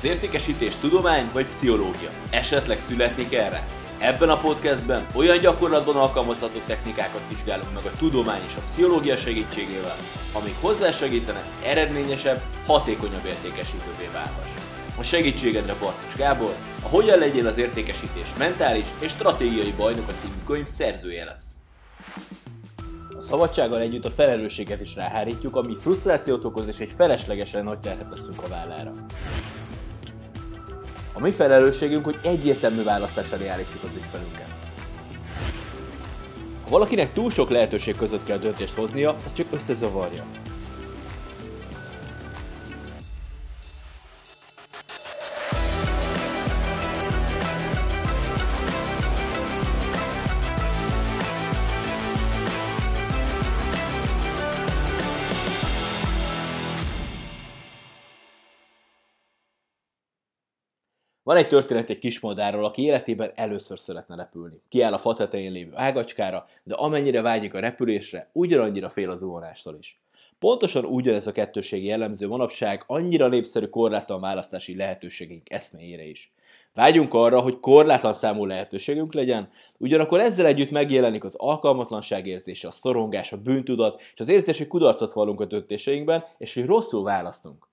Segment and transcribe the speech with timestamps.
[0.00, 2.10] Az értékesítés tudomány vagy pszichológia?
[2.30, 3.66] Esetleg születnék erre?
[3.98, 9.96] Ebben a podcastben olyan gyakorlatban alkalmazható technikákat vizsgálunk meg a tudomány és a pszichológia segítségével,
[10.32, 14.48] amik hozzásegítenek eredményesebb, hatékonyabb értékesítővé válhass.
[14.98, 20.66] A segítségedre Bartos Gábor, a Hogyan legyél az értékesítés mentális és stratégiai bajnoka című könyv
[20.66, 21.48] szerzője lesz.
[23.18, 28.08] A szabadsággal együtt a felelősséget is ráhárítjuk, ami frusztrációt okoz és egy feleslegesen nagy terhet
[28.08, 28.92] veszünk a vállára.
[31.20, 34.48] A mi felelősségünk, hogy egyértelmű választás elé állítsuk az ügyfelünket.
[36.64, 40.24] Ha valakinek túl sok lehetőség között kell döntést hoznia, az csak összezavarja.
[61.30, 64.60] Van egy történet egy kismadárról, aki életében először szeretne repülni.
[64.68, 69.76] Kiáll a fa tetején lévő ágacskára, de amennyire vágyik a repülésre, ugyanannyira fél az zuhanástól
[69.78, 70.00] is.
[70.38, 76.32] Pontosan ugyanez a kettőség jellemző manapság annyira népszerű korlátlan választási lehetőségünk eszméjére is.
[76.74, 82.70] Vágyunk arra, hogy korlátlan számú lehetőségünk legyen, ugyanakkor ezzel együtt megjelenik az alkalmatlanság érzése, a
[82.70, 87.69] szorongás, a bűntudat, és az érzés, hogy kudarcot vallunk a döntéseinkben, és hogy rosszul választunk.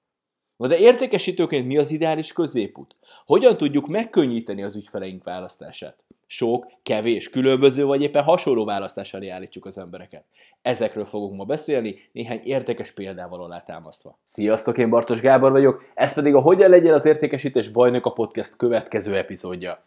[0.58, 2.96] Na de értékesítőként mi az ideális középút?
[3.26, 6.04] Hogyan tudjuk megkönnyíteni az ügyfeleink választását?
[6.26, 10.24] Sok, kevés, különböző vagy éppen hasonló választás elé állítsuk az embereket.
[10.62, 14.20] Ezekről fogunk ma beszélni, néhány érdekes példával alátámasztva.
[14.24, 18.56] Sziasztok, én Bartos Gábor vagyok, ez pedig a Hogyan legyen az értékesítés bajnok a podcast
[18.56, 19.84] következő epizódja.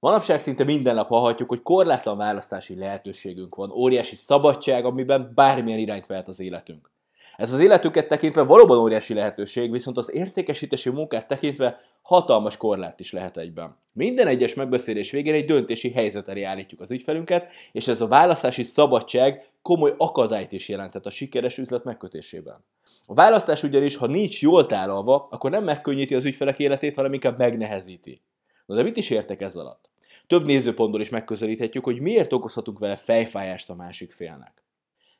[0.00, 6.06] Manapság szinte minden nap hallhatjuk, hogy korlátlan választási lehetőségünk van, óriási szabadság, amiben bármilyen irányt
[6.06, 6.90] vehet az életünk.
[7.38, 13.12] Ez az életüket tekintve valóban óriási lehetőség, viszont az értékesítési munkát tekintve hatalmas korlát is
[13.12, 13.76] lehet egyben.
[13.92, 19.50] Minden egyes megbeszélés végén egy döntési helyzet állítjuk az ügyfelünket, és ez a választási szabadság
[19.62, 22.64] komoly akadályt is jelentett a sikeres üzlet megkötésében.
[23.06, 27.38] A választás ugyanis, ha nincs jól tálalva, akkor nem megkönnyíti az ügyfelek életét, hanem inkább
[27.38, 28.22] megnehezíti.
[28.66, 29.88] Na de mit is értek ez alatt?
[30.26, 34.62] Több nézőpontból is megközelíthetjük, hogy miért okozhatunk vele fejfájást a másik félnek.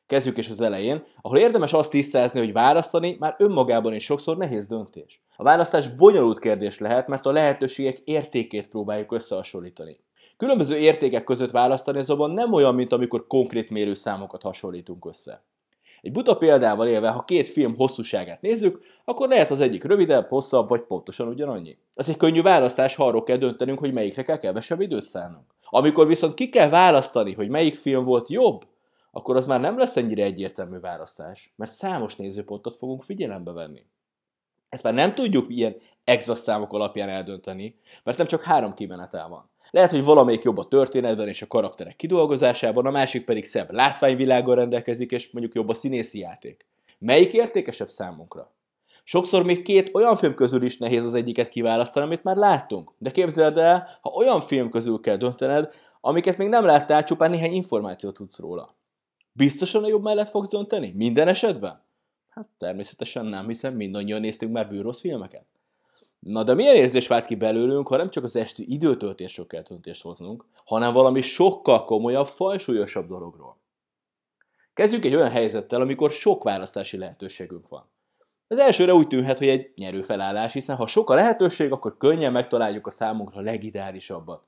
[0.09, 4.65] Kezdjük is az elején, ahol érdemes azt tisztázni, hogy választani már önmagában is sokszor nehéz
[4.65, 5.21] döntés.
[5.35, 9.99] A választás bonyolult kérdés lehet, mert a lehetőségek értékét próbáljuk összehasonlítani.
[10.37, 15.43] Különböző értékek között választani azonban nem olyan, mint amikor konkrét mérőszámokat hasonlítunk össze.
[16.01, 20.69] Egy buta példával élve, ha két film hosszúságát nézzük, akkor lehet az egyik rövidebb, hosszabb,
[20.69, 21.77] vagy pontosan ugyanannyi.
[21.95, 25.45] Ez egy könnyű választás, ha arról kell döntenünk, hogy melyikre kell kevesebb időt szánnunk.
[25.69, 28.65] Amikor viszont ki kell választani, hogy melyik film volt jobb,
[29.11, 33.85] akkor az már nem lesz ennyire egyértelmű választás, mert számos nézőpontot fogunk figyelembe venni.
[34.69, 39.49] Ezt már nem tudjuk ilyen exakt számok alapján eldönteni, mert nem csak három kimenetel van.
[39.71, 44.55] Lehet, hogy valamelyik jobb a történetben és a karakterek kidolgozásában, a másik pedig szebb látványvilággal
[44.55, 46.65] rendelkezik, és mondjuk jobb a színészi játék.
[46.99, 48.51] Melyik értékesebb számunkra?
[49.03, 52.91] Sokszor még két olyan film közül is nehéz az egyiket kiválasztani, amit már láttunk.
[52.97, 57.53] De képzeld el, ha olyan film közül kell döntened, amiket még nem láttál, csupán néhány
[57.53, 58.75] információt tudsz róla.
[59.39, 60.93] Biztosan a jobb mellett fogsz dönteni?
[60.95, 61.81] Minden esetben?
[62.29, 65.45] Hát természetesen nem, hiszen mindannyian néztünk már bűrossz filmeket.
[66.19, 70.01] Na de milyen érzés vált ki belőlünk, ha nem csak az esti időtöltésről kell döntést
[70.01, 73.57] hoznunk, hanem valami sokkal komolyabb, fajsúlyosabb dologról.
[74.73, 77.89] Kezdjük egy olyan helyzettel, amikor sok választási lehetőségünk van.
[78.47, 82.31] Az elsőre úgy tűnhet, hogy egy nyerő felállás, hiszen ha sok a lehetőség, akkor könnyen
[82.31, 84.43] megtaláljuk a számunkra legideálisabbat.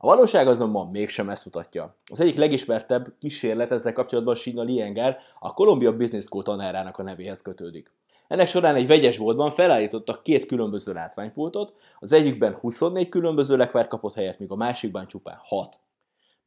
[0.00, 1.96] A valóság azonban mégsem ezt mutatja.
[2.10, 7.42] Az egyik legismertebb kísérlet ezzel kapcsolatban Sina Lienger, a Columbia Business School tanárának a nevéhez
[7.42, 7.92] kötődik.
[8.28, 14.14] Ennek során egy vegyes boltban felállítottak két különböző látványpultot, az egyikben 24 különböző lekvár kapott
[14.14, 15.78] helyet, míg a másikban csupán 6.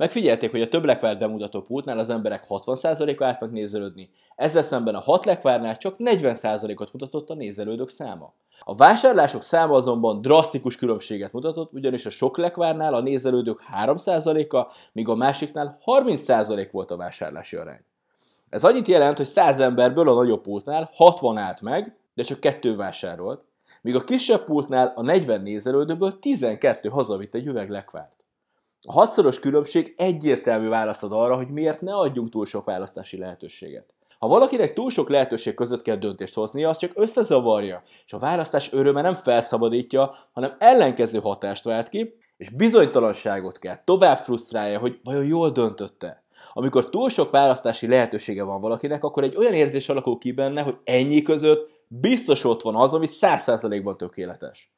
[0.02, 4.96] Megfigyelték, hogy a több lekvár bemutató pultnál az emberek 60%-a állt meg nézelődni, ezzel szemben
[4.96, 8.34] a 6 lekvárnál csak 40%-ot mutatott a nézelődők száma.
[8.60, 15.08] A vásárlások száma azonban drasztikus különbséget mutatott, ugyanis a sok lekvárnál a nézelődők 3%-a, míg
[15.08, 17.84] a másiknál 30% volt a vásárlási arány.
[18.50, 22.76] Ez annyit jelent, hogy 100 emberből a nagyobb pultnál 60 állt meg, de csak kettő
[22.76, 23.44] vásárolt,
[23.82, 28.21] míg a kisebb pultnál a 40 nézelődőből 12 hazavitt egy üveg lekvárt.
[28.84, 33.94] A hatszoros különbség egyértelmű választ ad arra, hogy miért ne adjunk túl sok választási lehetőséget.
[34.20, 38.74] Ha valakinek túl sok lehetőség között kell döntést hoznia, az csak összezavarja, és a választás
[38.74, 45.26] öröme nem felszabadítja, hanem ellenkező hatást vált ki, és bizonytalanságot kell, tovább frusztrálja, hogy vajon
[45.26, 46.24] jól döntötte.
[46.54, 50.78] Amikor túl sok választási lehetősége van valakinek, akkor egy olyan érzés alakul ki benne, hogy
[50.84, 54.72] ennyi között biztos ott van az, ami 100%-ban tökéletes.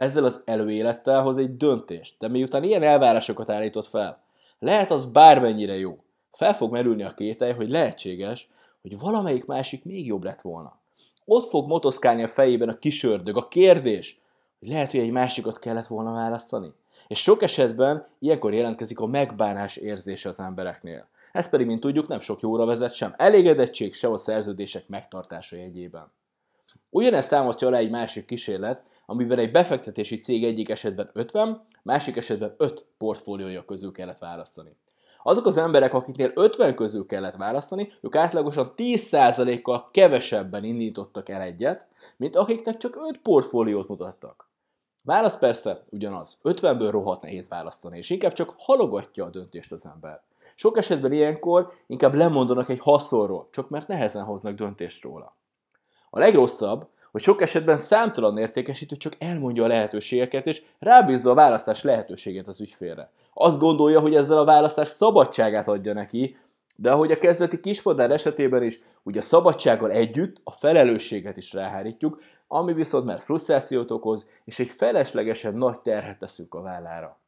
[0.00, 4.22] Ezzel az előélettel hoz egy döntést, de miután ilyen elvárásokat állított fel,
[4.58, 5.98] lehet az bármennyire jó.
[6.32, 8.48] Fel fog merülni a kételj, hogy lehetséges,
[8.82, 10.80] hogy valamelyik másik még jobb lett volna.
[11.24, 14.20] Ott fog motoszkálni a fejében a kisördög, a kérdés,
[14.58, 16.72] hogy lehet, hogy egy másikat kellett volna választani.
[17.06, 21.08] És sok esetben ilyenkor jelentkezik a megbánás érzése az embereknél.
[21.32, 26.12] Ez pedig, mint tudjuk, nem sok jóra vezet sem elégedettség, sem a szerződések megtartása jegyében.
[26.90, 32.54] Ugyanezt támasztja alá egy másik kísérlet, amiben egy befektetési cég egyik esetben 50, másik esetben
[32.56, 34.76] 5 portfóliója közül kellett választani.
[35.22, 41.88] Azok az emberek, akiknél 50 közül kellett választani, ők átlagosan 10%-kal kevesebben indítottak el egyet,
[42.16, 44.48] mint akiknek csak 5 portfóliót mutattak.
[45.02, 50.22] Válasz persze ugyanaz, 50-ből rohadt nehéz választani, és inkább csak halogatja a döntést az ember.
[50.54, 55.34] Sok esetben ilyenkor inkább lemondanak egy haszonról, csak mert nehezen hoznak döntést róla.
[56.10, 61.82] A legrosszabb, hogy sok esetben számtalan értékesítő csak elmondja a lehetőségeket, és rábízza a választás
[61.82, 63.10] lehetőségét az ügyfélre.
[63.34, 66.36] Azt gondolja, hogy ezzel a választás szabadságát adja neki,
[66.76, 72.20] de ahogy a kezdeti kispadár esetében is, ugye a szabadsággal együtt a felelősséget is ráhárítjuk,
[72.48, 77.20] ami viszont már frusztrációt okoz, és egy feleslegesen nagy terhet teszünk a vállára.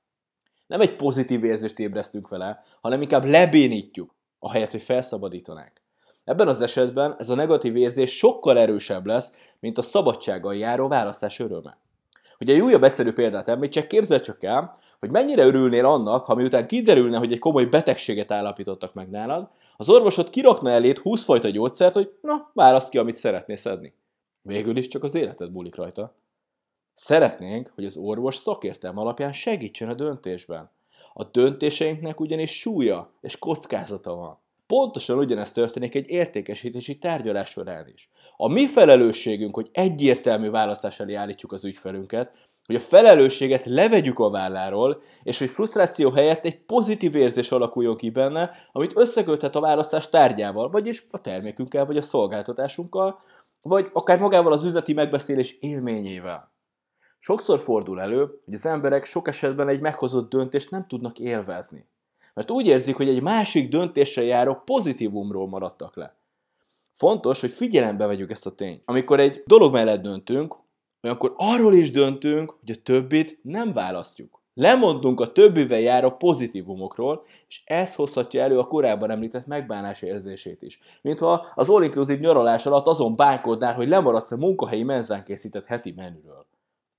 [0.66, 5.81] Nem egy pozitív érzést ébresztünk vele, hanem inkább lebénítjuk, ahelyett, hogy felszabadítanánk.
[6.24, 11.38] Ebben az esetben ez a negatív érzés sokkal erősebb lesz, mint a szabadsággal járó választás
[11.38, 11.78] öröme.
[12.38, 16.66] Hogy egy újabb egyszerű példát említsek, képzel csak el, hogy mennyire örülnél annak, ha miután
[16.66, 21.94] kiderülne, hogy egy komoly betegséget állapítottak meg nálad, az orvosod kirakna elét 20 fajta gyógyszert,
[21.94, 23.94] hogy na, választ ki, amit szeretnél szedni.
[24.42, 26.14] Végül is csak az életed múlik rajta.
[26.94, 30.70] Szeretnénk, hogy az orvos szakértelme alapján segítsen a döntésben.
[31.12, 34.38] A döntéseinknek ugyanis súlya és kockázata van.
[34.72, 38.10] Pontosan ugyanezt történik egy értékesítési tárgyalás során is.
[38.36, 42.32] A mi felelősségünk, hogy egyértelmű választás elé állítsuk az ügyfelünket,
[42.66, 48.10] hogy a felelősséget levegyük a válláról, és hogy frusztráció helyett egy pozitív érzés alakuljon ki
[48.10, 53.20] benne, amit összeköthet a választás tárgyával, vagyis a termékünkkel, vagy a szolgáltatásunkkal,
[53.62, 56.52] vagy akár magával az üzleti megbeszélés élményével.
[57.18, 61.90] Sokszor fordul elő, hogy az emberek sok esetben egy meghozott döntést nem tudnak élvezni.
[62.34, 66.16] Mert úgy érzik, hogy egy másik döntéssel járó pozitívumról maradtak le.
[66.92, 68.82] Fontos, hogy figyelembe vegyük ezt a tényt.
[68.84, 70.56] Amikor egy dolog mellett döntünk,
[71.02, 74.40] olyankor arról is döntünk, hogy a többit nem választjuk.
[74.54, 80.80] Lemondunk a többivel járó pozitívumokról, és ez hozhatja elő a korábban említett megbánás érzését is.
[81.02, 86.46] Mintha az all-inclusive nyaralás alatt azon bánkodnál, hogy lemaradsz a munkahelyi menzán készített heti menüről.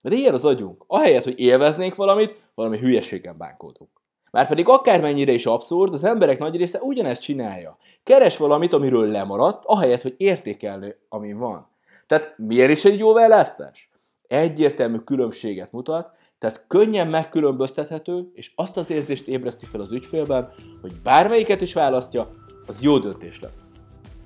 [0.02, 0.84] De ilyen az agyunk.
[0.88, 4.03] Ahelyett, hogy élveznénk valamit, valami hülyeségen bánkódunk.
[4.34, 7.78] Márpedig akármennyire is abszurd, az emberek nagy része ugyanezt csinálja.
[8.04, 11.68] Keres valamit, amiről lemaradt, ahelyett, hogy értékelni, ami van.
[12.08, 13.90] Tehát miért is egy jó választás?
[14.28, 20.50] Egyértelmű különbséget mutat, tehát könnyen megkülönböztethető, és azt az érzést ébreszti fel az ügyfélben,
[20.82, 22.28] hogy bármelyiket is választja,
[22.66, 23.73] az jó döntés lesz.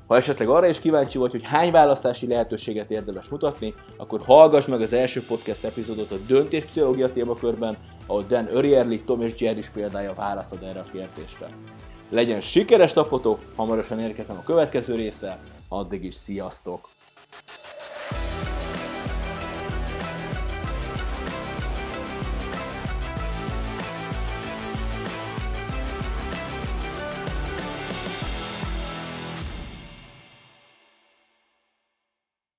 [0.08, 4.82] Ha esetleg arra is kíváncsi vagy, hogy hány választási lehetőséget érdemes mutatni, akkor hallgass meg
[4.82, 10.14] az első podcast epizódot a döntéspszichológia témakörben, ahol Dan Örierli, Tom és Jerry is példája
[10.14, 11.48] választad erre a kérdésre.
[12.10, 16.88] Legyen sikeres napotok, hamarosan érkezem a következő része, addig is sziasztok!